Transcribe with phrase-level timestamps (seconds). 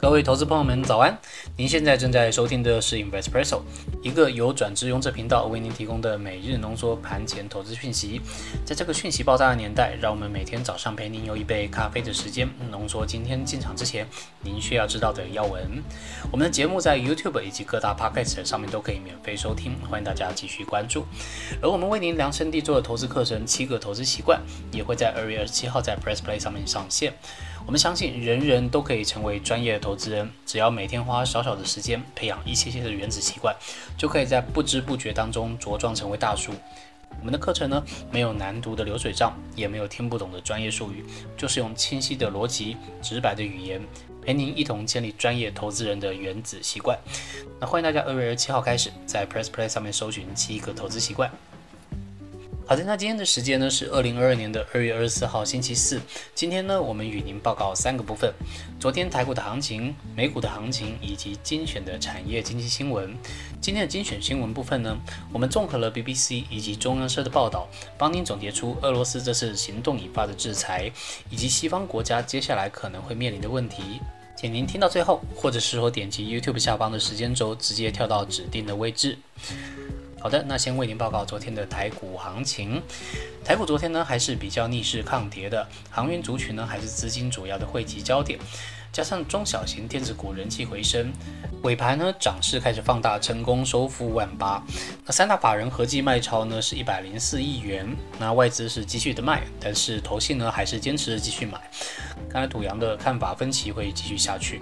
[0.00, 1.16] 各位投资朋友们，早安！
[1.58, 3.60] 您现在正在收听的是 Investpresso，
[4.02, 8.18] 一个由转职用这频道为您提供的每日浓缩盘前投资讯息。
[8.64, 14.06] 在这个讯息爆炸的年代，让我们每天早上陪您用一杯咖啡的时间，浓缩今天进场之前
[14.40, 15.82] 您需要知道的要闻。
[16.32, 21.04] 我们的节目在 YouTube 以及各大 Podcast 上面都可以免费收听，欢迎大家继续关注。
[21.60, 24.40] 而我们为您量身定做的投资课程《七个投资习惯》
[24.74, 27.12] 也会在二月二十七号在 Press Play 上面上线。
[27.66, 33.52] 我们相信人人都可以成为专业的投资人，只要每天花少少的时间培养一些些的原子习惯，
[33.98, 36.52] 就可以在不知不觉当中茁壮成为大树。
[37.18, 37.82] 我们的课程呢，
[38.12, 41.04] 没有难读的流水账，也没有听不懂的专业术语，
[41.36, 43.84] 就是用清晰的逻辑、直白的语言，
[44.22, 46.96] 陪您一同建立专业投资人的原子习惯。
[47.60, 51.28] 那欢迎大家二月二十七号开始在 Press Play 上面搜寻七个投资习惯。
[52.70, 56.00] 好的，那今天的时间呢是二零二二年的二月二十四号星期四。
[56.36, 58.32] 今天呢，我们与您报告三个部分：
[58.78, 63.12] 昨天台股的行情、美股的行情以及精选的产业经济新闻。
[63.60, 64.96] 今天的精选新闻部分呢，
[65.32, 70.88] 我们综合了 BBC 以及中央社的报道，帮您总结出俄罗斯这次行动引发的制裁，
[71.28, 74.00] 以及西方国家接下来可能会面临的问题。
[74.36, 79.18] 请您听到最后，或者是说点击 YouTube 下方的时间轴，直接跳到指定的位置。
[80.22, 82.82] 好的，那先为您报告昨天的台股行情。
[83.42, 88.38] 台股昨天呢还是比较逆势抗跌的，航运族群呢还是资金主要的汇集焦点，
[88.92, 91.12] 加上中小型电子股人气回升，
[91.62, 94.62] 尾盘呢涨势开始放大，成功收复万八。
[95.06, 101.60] 那三大法人合计卖超呢是一百零四亿元，那外资是继续的卖，但是投信呢还是坚持继续买。
[102.28, 104.60] 看来土洋的看法分歧会继续下去。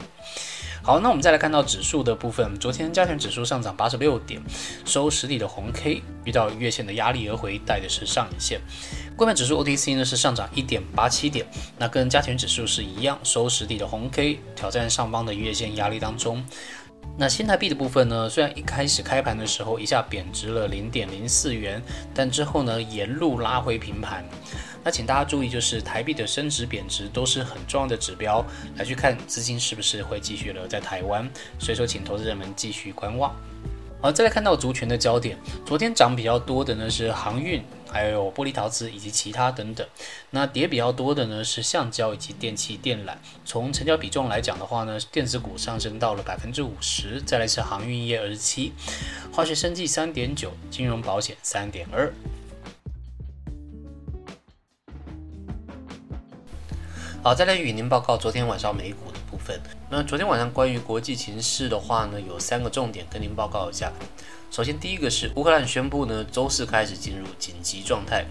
[0.81, 2.59] 好，那我们再来看到指数的部分。
[2.59, 4.41] 昨天加权指数上涨八十六点，
[4.87, 8.61] 收实体的红 K，遇到月线的压力而回，带的是上影线。
[9.15, 11.45] 柜面指数 OTC 呢是上涨一点八七点，
[11.77, 14.18] 那跟加权指数是一样，收实体的红 K
[14.55, 16.43] 挑战上方的月线压力当中。
[17.17, 21.83] 那新台币的部分呢，虽然一开始开盘的时候一下贬值了零点零四元，
[22.15, 24.25] 但之后呢沿路拉回平盘。
[24.85, 28.45] 那请大家注意，就是台币的升值贬值都是很重要的指标，
[28.77, 31.29] 来去看资金是不是会继续留在台湾。
[31.59, 33.35] 所以说，请投资人们继续观望。
[34.01, 35.37] 好，再来看到族群的焦点，
[35.67, 37.61] 昨天涨比较多的呢是航运，
[37.91, 39.87] 还有玻璃陶瓷以及其他等等。
[40.31, 43.15] 那跌比较多的呢是橡胶以及电器电缆。
[43.45, 48.73] 从成交比重来讲的话呢，电子股上升到了百分之五十，再来是航运业二十七，
[49.33, 52.13] 化学生计三点九，金融保险三点二。
[57.29, 59.61] 好，再来与您报告昨天晚上美股的部分。
[59.91, 63.93] 那昨天晚上关于国际情势的话呢，有三个重点跟您报告一下。
[64.51, 68.25] 首先，第一个是乌克兰宣布呢，周四开始进入紧急状态。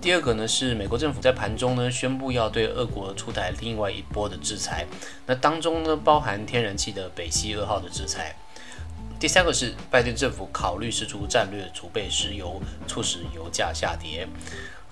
[0.00, 4.86] 第二个呢是美国政府在盘中呢宣布要对俄国出台另外一波的制裁，
[5.26, 8.36] 那当中呢包含天然气的北溪二号的制裁。
[9.18, 14.28] 第三个是拜登政府考虑释出战略储备石油，促使油价下跌。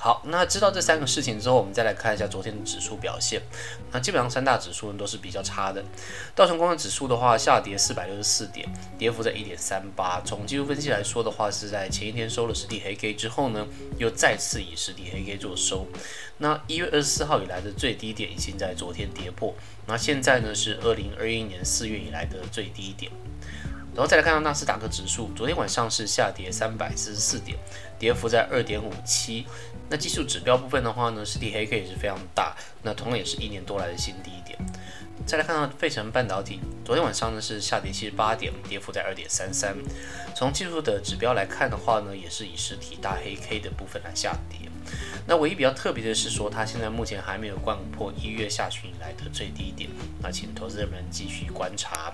[0.05, 3.41] 好，那知道这三个事情之后，我们再来看一下昨天的指数表现。
[3.91, 5.83] 那基本上三大指数呢都是比较差的。
[6.35, 10.21] 道琼工业指数的话，下跌四百六十四点，跌幅在一点三八。
[10.21, 13.67] 从技术分析来说的话，是在前一天收了实体黑 K 之后呢，
[13.97, 15.87] 又再次以实体黑 K 做收。
[16.37, 19.55] 那一月二十四号以来的最低点已经在昨天跌破。
[19.87, 23.11] 那现在呢是二零二一年四月以来的最低点。
[23.95, 27.57] 然后再来看到纳斯达克指数，昨天晚上是下跌三百四十四点，
[27.97, 29.47] 跌幅在二点五七。
[29.91, 34.59] 那技术指标部分的话呢，实体黑 K 也是非常大，那同样也是一年多来的新低点。
[35.27, 39.77] 再来看到费城半导体，昨天晚上呢是下跌七十八点，跌幅在二点三三。
[40.35, 44.69] 从技术的指标来看的话呢，也是以实体大黑 K 的部分来下跌。
[45.27, 49.89] 那唯一比较特别的是说，它现在目前还没有贯破一月下旬以来的最低点，
[50.23, 52.13] 那请投资人们继续观察。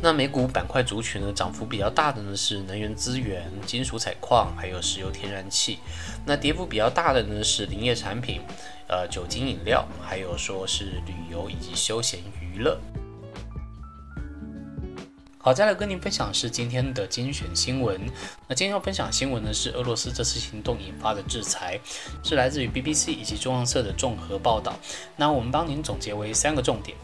[0.00, 5.78] 那美股板块族群呢，涨幅比较大的呢是能源资源、金属采矿，还有石油天然气。
[6.24, 8.40] 那跌幅比较大的呢是林业产品、
[8.86, 12.78] 呃酒精饮料，还有说是旅游以及休闲娱乐。
[15.40, 18.00] 好，再来跟您分享是今天的精选新闻。
[18.48, 21.78] 那今天要分享新闻呢是俄罗斯这次行动引发的制裁，
[22.24, 24.74] 是来自于 BBC 以及中央社的综合报道。
[25.16, 26.96] 那我们帮您总结为三个重点。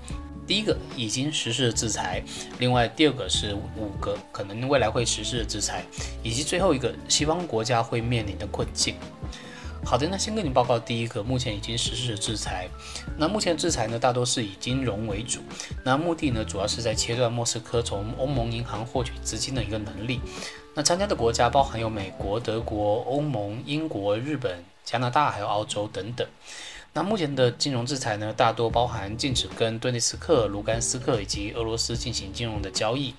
[0.48, 2.20] 第一个已经实施的制裁，
[2.58, 5.84] 另外第二个是五个可能未来会实施的制裁，
[6.24, 8.96] 以及最后一个西方国家会面临的困境。
[9.86, 12.68] 好的，那先跟你报告第一个，目前已经实施的制裁。
[13.18, 15.40] 那目前制裁呢，大多是以金融为主，
[15.84, 20.20] 那目的呢，主要是在切断莫斯科从欧盟银行获取资金的一个能力。
[20.74, 26.26] 那参加的国家包含有美国、德国、欧盟、英国、日本、加拿大还有澳洲等等。
[26.94, 33.14] 那目前的金融制裁呢，大多包含禁止跟顿涅茨克、卢甘斯克以及俄罗斯进行金融的交易，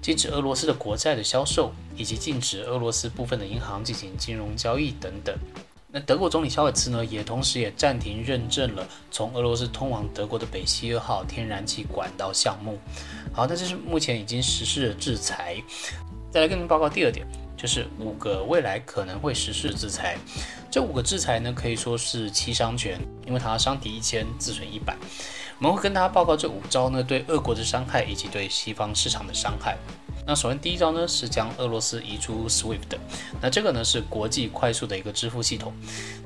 [0.00, 5.36] 禁止俄罗斯的国债的销售，以及禁止俄罗斯部分的银行进行金融交易等等。
[5.96, 12.78] 那德国总理肖尔茨呢，也同时也暂停认证了从俄罗斯通往德国的北溪二号天然气管道项目。
[13.32, 15.56] 好，那这是目前已经实施的制裁。
[16.30, 17.26] 再来跟您报告第二点，
[17.56, 20.18] 就是五个未来可能会实施的制裁。
[20.70, 24.94] 这五个制裁呢，可以说是七伤拳，因为它伤敌一千，自损一百。
[25.60, 29.78] 我们会跟大家报告这五招呢，对俄国的伤害以及对西方市场的伤害。
[30.26, 32.98] 那首先第一招呢，是将俄罗斯移出 SWIFT。
[33.40, 35.72] 那这个呢是国际快速的一个支付系统，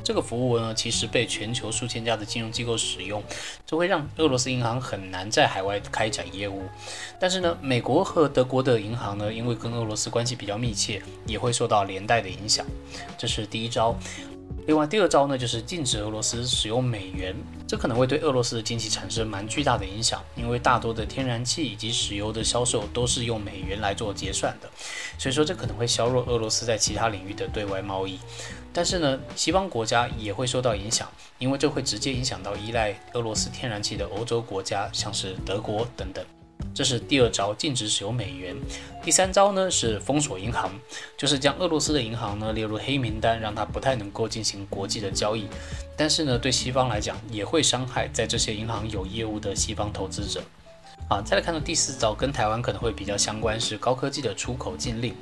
[0.03, 3.23] 这个服务呢其实被全球数千家的金融机构使用，
[3.67, 6.63] 这会让俄罗斯银行很难在海外开展业务。
[7.19, 12.65] 但是呢，美国和德国的银行呢，因为跟俄罗斯关系比较密切，也会受到连带的影响。
[13.19, 13.95] 这是第一招。
[14.67, 17.35] 另外，第二招呢，就是禁止俄罗斯使用美元，
[17.67, 24.69] 这可能会对俄罗斯的经济产生蛮巨大的影响，因为大多的天然气以及石油的销售都是用美元来做结算的，
[25.19, 28.21] 所以说这可能会削弱俄罗斯在其他领域的对外贸易。
[28.73, 31.09] 但是呢，西方国家也会受到影响，
[31.39, 36.25] 因为这会直接影响到依赖俄罗斯天然气的欧洲国家，像是德国等等。
[36.73, 38.57] 这是第二招，禁止使用美元。
[39.03, 40.71] 第三招呢是封锁银行，
[41.17, 45.47] 就是将俄罗斯的银行呢列入黑名单，让它不太能够进行国际的交易。
[45.97, 50.43] 但是呢，对西方来讲也会伤害在这些银行有业务的西方投资者。
[51.09, 55.15] 啊，再来看到第四招，跟台湾可能会比较相关，是高科技的出口禁令。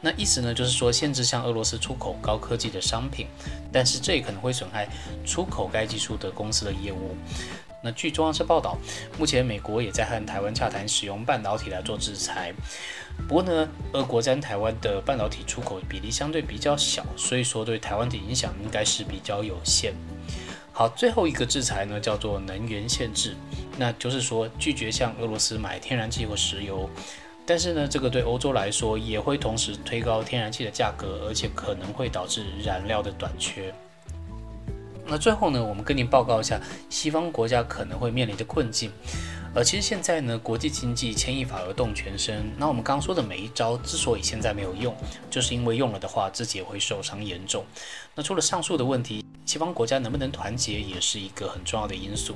[0.00, 3.26] 那意思呢，就是说限制向俄罗斯出口高科技的商品，
[3.72, 4.86] 但是这也可能会损害
[5.24, 7.16] 出口该技术的公司的业务。
[7.86, 8.76] 那据中央社报道，
[9.16, 12.52] 目前美国也在和台湾洽谈使用半导体来做制裁。
[13.28, 19.94] 不过呢，俄国占台湾的半导体出口比例相对比较小，所以说对台湾的影响应该是比较有限。
[20.72, 23.36] 好，最后一个制裁呢叫做能源限制，
[23.78, 26.90] 那就是说拒绝向俄罗斯买天然气或石油。
[27.46, 33.72] 但是呢，这个对欧洲来说也会同时推高天然气的价格，而且可能会导致燃料的短缺。
[35.08, 36.60] 那最后呢，我们跟您报告一下
[36.90, 38.90] 西方国家可能会面临的困境。
[39.54, 42.44] 呃，其实现在呢，国际经济牵一发而动全身。
[42.58, 44.94] 那我们刚刚说的每一招之所以现在没有用，
[45.30, 47.64] 就是因为用了的话自己也会受伤严重。
[48.14, 52.34] 那除了上述的问题，西方国家能不能团结也是一个很重要的因素。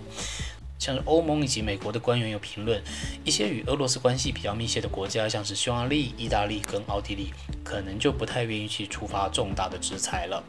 [0.78, 2.82] 像是欧盟以及美国的官员有评论，
[3.22, 10.42] 一些与俄罗斯关系比较密切的国家，像是匈牙利、意大利跟奥地利，可能就不太愿意去触发重大的制裁了。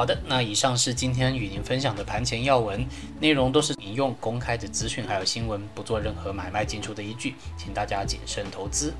[0.00, 2.82] 好的，那以上是今天与您分享的盘前要闻，
[3.20, 8.94] 内容都是引用公开的资讯还有新闻，不做任何买卖进出的依据，请大家谨慎投资。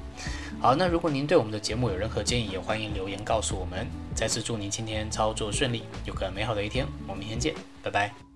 [0.61, 3.87] 好，那如果您对我们的节目有任何建议，也欢迎留言告诉我们。
[4.14, 8.30] 再次祝您今天操作顺利，有个美好的一天，我们明天见，拜拜。